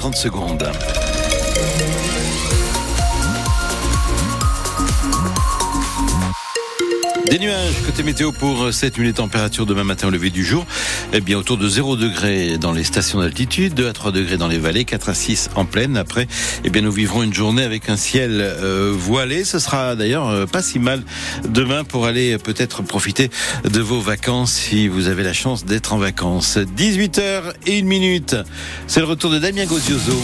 [0.00, 1.99] 30 secondes.
[7.30, 10.66] Des nuages côté météo pour cette nuit, les températures demain matin au lever du jour,
[11.12, 14.48] eh bien autour de 0 degré dans les stations d'altitude, 2 à 3 degrés dans
[14.48, 15.96] les vallées, 4 à 6 en plaine.
[15.96, 16.26] Après,
[16.64, 19.44] eh bien nous vivrons une journée avec un ciel euh, voilé.
[19.44, 21.04] Ce sera d'ailleurs euh, pas si mal
[21.48, 23.30] demain pour aller peut-être profiter
[23.62, 26.58] de vos vacances si vous avez la chance d'être en vacances.
[26.58, 28.34] 18h et 1 minute.
[28.88, 30.20] C'est le retour de Damien Gozioso.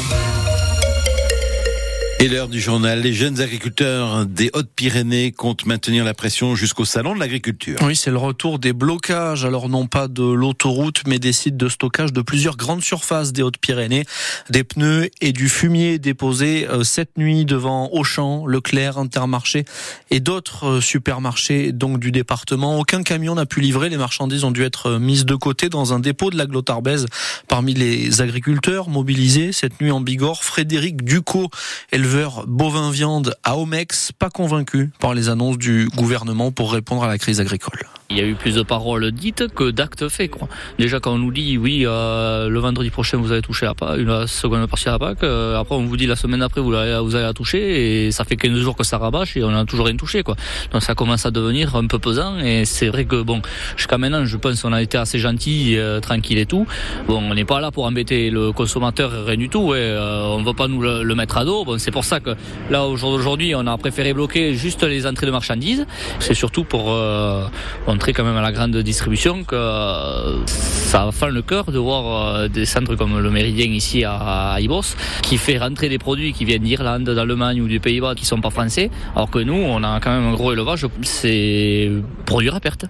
[2.18, 7.14] Et l'heure du journal, les jeunes agriculteurs des Hautes-Pyrénées comptent maintenir la pression jusqu'au salon
[7.14, 7.78] de l'agriculture.
[7.82, 11.68] Oui, c'est le retour des blocages, alors non pas de l'autoroute, mais des sites de
[11.68, 14.06] stockage de plusieurs grandes surfaces des Hautes-Pyrénées,
[14.48, 19.66] des pneus et du fumier déposés euh, cette nuit devant Auchan, Leclerc, Intermarché
[20.10, 22.78] et d'autres euh, supermarchés donc du département.
[22.78, 25.92] Aucun camion n'a pu livrer, les marchandises ont dû être euh, mises de côté dans
[25.92, 27.04] un dépôt de la Glotarbaise.
[27.46, 31.50] Parmi les agriculteurs mobilisés cette nuit en Bigorre, Frédéric Ducot,
[32.06, 37.08] éleveur bovin viande à Omex, pas convaincu par les annonces du gouvernement pour répondre à
[37.08, 37.80] la crise agricole.
[38.08, 40.30] Il y a eu plus de paroles dites que d'actes faits.
[40.78, 43.98] Déjà quand on nous dit oui, euh, le vendredi prochain vous allez toucher la, PAC,
[43.98, 46.72] une seconde partie à la PAC, euh, après on vous dit la semaine après vous
[46.74, 49.50] allez, vous allez la toucher et ça fait 15 jours que ça rabâche et on
[49.50, 50.22] n'a toujours rien touché.
[50.22, 50.36] Quoi.
[50.72, 53.42] Donc ça commence à devenir un peu pesant et c'est vrai que bon,
[53.76, 56.66] jusqu'à maintenant je pense qu'on a été assez gentil, euh, tranquille et tout.
[57.08, 59.72] Bon, on n'est pas là pour embêter le consommateur, rien du tout.
[59.72, 61.64] On ne va pas nous le, mettre à dos.
[61.96, 62.36] Pour ça que
[62.68, 65.86] là aujourd'hui on a préféré bloquer juste les entrées de marchandises.
[66.20, 67.46] C'est surtout pour euh,
[67.86, 72.04] montrer quand même à la grande distribution que euh, ça fait le cœur de voir
[72.04, 74.12] euh, des centres comme le Méridien ici à,
[74.52, 74.88] à Ibos
[75.22, 78.50] qui fait rentrer des produits qui viennent d'Irlande, d'Allemagne ou du Pays-Bas qui sont pas
[78.50, 81.90] français, alors que nous on a quand même un gros élevage, c'est
[82.26, 82.84] produire à perte.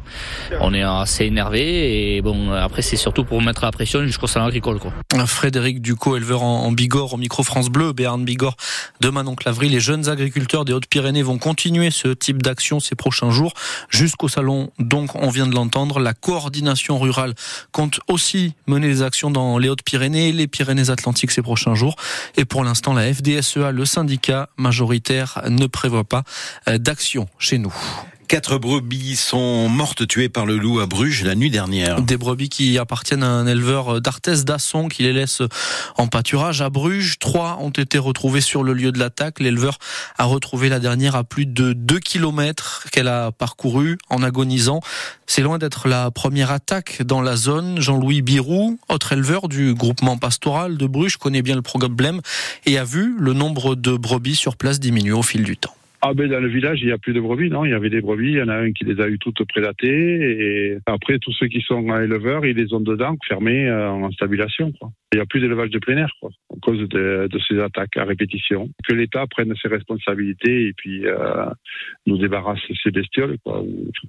[0.60, 4.46] On est assez énervé et bon après c'est surtout pour mettre la pression jusqu'au salon
[4.46, 4.92] agricole quoi.
[5.26, 8.56] Frédéric Ducot, éleveur en, en Bigorre, au micro France Bleu, Béarn Bigorre,
[9.00, 13.30] demain donc l'avril, les jeunes agriculteurs des Hautes-Pyrénées vont continuer ce type d'action ces prochains
[13.30, 13.53] jours
[13.91, 14.70] jusqu'au salon.
[14.78, 17.34] Donc, on vient de l'entendre, la coordination rurale
[17.72, 21.97] compte aussi mener des actions dans les Hautes-Pyrénées et les Pyrénées-Atlantiques ces prochains jours.
[22.37, 26.25] Et pour l'instant, la FDSEA, le syndicat majoritaire, ne prévoit pas
[26.66, 27.75] d'action chez nous.
[28.28, 32.03] Quatre brebis sont mortes tuées par le loup à Bruges la nuit dernière.
[32.03, 35.42] Des brebis qui appartiennent à un éleveur d'Arthès d'Asson qui les laisse
[35.97, 37.20] en pâturage à Bruges.
[37.20, 39.38] Trois ont été retrouvées sur le lieu de l'attaque.
[39.38, 39.78] L'éleveur
[40.19, 44.81] a retrouvé la dernière à plus de 2 kilomètres qu'elle a parcouru en agonisant.
[45.28, 47.81] C'est loin d'être la première attaque dans la zone.
[47.81, 52.20] Jean-Louis Birou, autre éleveur du groupement pastoral de Bruges, connaît bien le problème
[52.64, 55.76] et a vu le nombre de brebis sur place diminuer au fil du temps.
[56.02, 57.64] Ah ben dans le village, il n'y a plus de brebis, non?
[57.64, 59.42] Il y avait des brebis, il y en a un qui les a eu toutes
[59.48, 64.10] prédatées, et après tous ceux qui sont éleveurs, ils les ont dedans, fermés euh, en
[64.10, 64.72] stabulation.
[64.72, 64.90] Quoi.
[65.12, 66.30] Il n'y a plus d'élevage de plein air, quoi,
[66.66, 68.69] cause de, de, ces attaques à répétition.
[68.87, 71.47] Que l'État prenne ses responsabilités et puis euh,
[72.06, 73.37] nous débarrasse ces bestioles.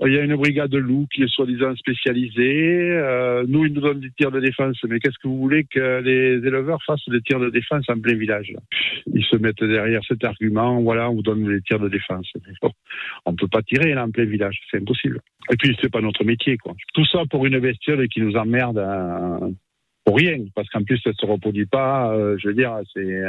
[0.06, 2.92] Il y a une brigade de loups qui est soi-disant spécialisée.
[2.92, 6.02] Euh, nous, ils nous donnent des tirs de défense, mais qu'est-ce que vous voulez que
[6.02, 8.52] les éleveurs fassent des tirs de défense en plein village?
[9.14, 12.28] Ils se mettent derrière cet argument, voilà, on vous donne les tirs de défense.
[13.26, 15.20] On ne peut pas tirer en plein village, c'est impossible.
[15.52, 16.58] Et puis c'est pas notre métier.
[16.94, 18.80] Tout ça pour une bestiole qui nous emmerde.
[18.80, 19.52] Hein,
[20.08, 22.14] pour rien, parce qu'en plus elle se reproduit pas.
[22.14, 23.22] Euh, je veux dire, c'est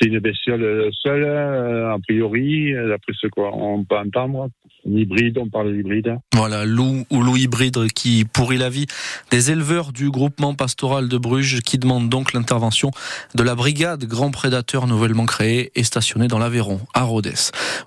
[0.00, 4.48] c'est une bestiole seule euh, a priori, d'après ce qu'on peut entendre.
[4.84, 6.16] Hybride, on parle d'hybride.
[6.34, 8.86] Voilà, loup ou loup hybride qui pourrit la vie
[9.30, 12.90] des éleveurs du groupement pastoral de Bruges, qui demandent donc l'intervention
[13.34, 17.32] de la brigade Grand Prédateur nouvellement créée et stationnée dans l'Aveyron, à Rhodes.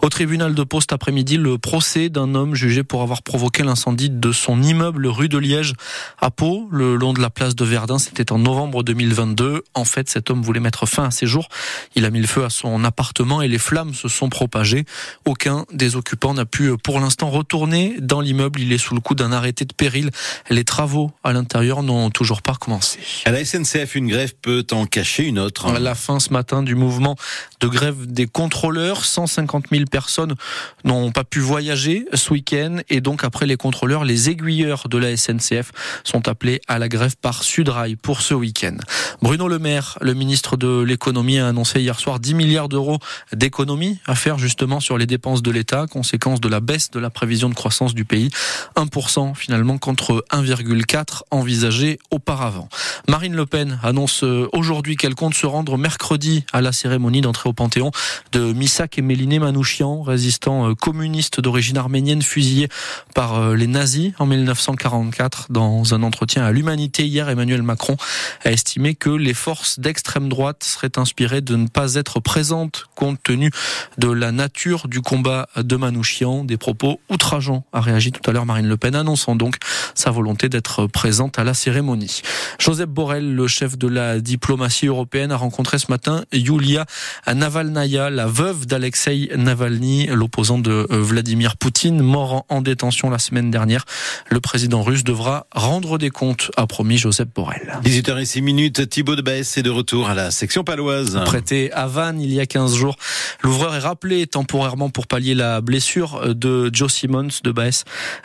[0.02, 4.32] Au tribunal de Poste après-midi, le procès d'un homme jugé pour avoir provoqué l'incendie de
[4.32, 5.74] son immeuble rue de Liège
[6.20, 7.98] à Pau, le long de la place de Verdun.
[7.98, 9.64] C'était en novembre 2022.
[9.74, 11.50] En fait, cet homme voulait mettre fin à ses jours.
[11.96, 14.86] Il a mis le feu à son appartement et les flammes se sont propagées.
[15.26, 18.60] Aucun des occupants n'a pu pour l'instant retourner dans l'immeuble.
[18.60, 20.12] Il est sous le coup d'un arrêté de péril.
[20.50, 23.00] Les travaux à l'intérieur n'ont toujours pas commencé.
[23.26, 25.68] À la SNCF, une grève peut en cacher une autre.
[25.68, 27.16] À la fin ce matin du mouvement
[27.60, 30.36] de grève des contrôleurs, 150 000 personnes
[30.84, 35.16] n'ont pas pu voyager ce week-end et donc après les contrôleurs, les aiguilleurs de la
[35.16, 35.72] SNCF
[36.04, 38.76] sont appelés à la grève par Sudrail pour ce week-end.
[39.22, 43.00] Bruno Le Maire, le ministre de l'économie, a annoncé hier soir 10 milliards d'euros
[43.32, 47.10] d'économies à faire justement sur les dépenses de l'État, conséquence de la baisse de la
[47.10, 48.30] prévision de croissance du pays.
[48.76, 52.68] 1% finalement contre 1,4 envisagé auparavant.
[53.08, 57.54] Marine Le Pen annonce aujourd'hui qu'elle compte se rendre mercredi à la cérémonie d'entrée au
[57.54, 57.92] Panthéon
[58.34, 62.68] de Misak et Méliné Manouchian, résistant communiste d'origine arménienne fusillé
[63.16, 65.48] par les nazis en 1944.
[65.50, 67.96] Dans un entretien à l'Humanité hier, Emmanuel Macron
[68.44, 73.22] a estimé que les forces d'extrême droite seraient inspirées de ne pas être présentes compte
[73.24, 73.52] tenu
[73.98, 76.44] de la nature du combat de Manouchian.
[76.44, 79.58] Des propos outrageants a réagi tout à l'heure Marine Le Pen, annonçant donc
[79.96, 82.22] sa volonté d'être présente à la cérémonie.
[82.60, 86.86] Joseph Borrell, le chef de la diplomatie européenne, a rencontré ce matin Yulia
[87.34, 93.52] Navalnaya, la veuve d'Alexei Navalny, l'opposant de euh, Vladimir Poutine, mort en détention la semaine
[93.52, 93.86] dernière.
[94.30, 97.80] Le président russe devra rendre des comptes, a promis Joseph Borrell.
[97.92, 101.20] 18h06 minutes, Thibaut de Baès est de retour à la section paloise.
[101.26, 102.96] Prêté à Vannes il y a 15 jours,
[103.44, 107.84] l'ouvreur est rappelé temporairement pour pallier la blessure de Joe Simmons de Baès.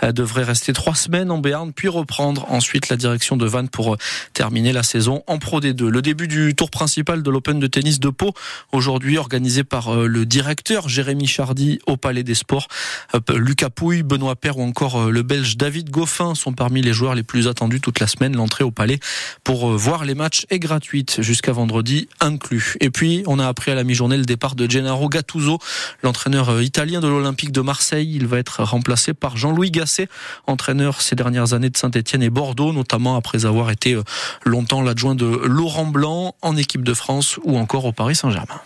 [0.08, 3.96] Devrait rester trois semaines en Béarn, puis reprendre ensuite la direction de Vannes pour
[4.34, 5.88] terminer la saison en Pro D2.
[5.88, 8.34] Le début du tour principal de l'Open de tennis de Pau,
[8.70, 12.68] aujourd'hui organisé par euh, le directeur Jérémy Chardy au Palais des Sports.
[13.34, 17.16] Lucas Pouille, Benoît Père ou encore euh, le Belge David Goffin sont parmi les joueurs
[17.16, 18.36] les plus attendus toute la semaine.
[18.36, 19.00] L'entrée au Palais
[19.46, 22.74] pour euh, voir les matchs est gratuite jusqu'à vendredi inclus.
[22.80, 25.60] Et puis, on a appris à la mi-journée le départ de Gennaro Gattuso,
[26.02, 28.12] l'entraîneur italien de l'Olympique de Marseille.
[28.12, 30.08] Il va être remplacé par Jean-Louis Gasset,
[30.48, 33.96] entraîneur ces dernières années de Saint-Etienne et Bordeaux, notamment après avoir été
[34.44, 38.60] longtemps l'adjoint de Laurent Blanc en équipe de France ou encore au Paris Saint-Germain.